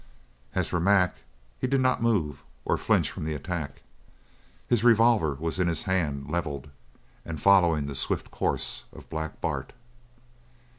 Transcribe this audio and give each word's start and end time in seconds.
As 0.55 0.67
for 0.67 0.79
Mac, 0.79 1.17
he 1.59 1.67
did 1.67 1.79
not 1.79 2.01
move 2.01 2.41
or 2.65 2.75
flinch 2.79 3.11
from 3.11 3.23
the 3.23 3.35
attack. 3.35 3.83
His 4.67 4.83
revolver 4.83 5.35
was 5.35 5.59
in 5.59 5.67
his 5.67 5.83
hand, 5.83 6.27
levelled, 6.27 6.71
and 7.23 7.39
following 7.39 7.85
the 7.85 7.93
swift 7.93 8.31
course 8.31 8.85
of 8.91 9.11
Black 9.11 9.39
Bart. 9.41 9.73